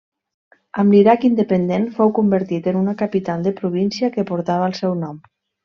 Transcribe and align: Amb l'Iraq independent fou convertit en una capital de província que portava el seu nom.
Amb 0.83 0.95
l'Iraq 0.95 1.27
independent 1.29 1.85
fou 1.99 2.11
convertit 2.21 2.71
en 2.73 2.81
una 2.81 2.97
capital 3.03 3.47
de 3.51 3.55
província 3.63 4.13
que 4.19 4.29
portava 4.33 4.69
el 4.73 4.77
seu 4.85 5.01
nom. 5.07 5.25